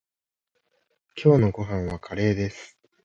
[1.15, 2.75] 今日のご飯はカレーです。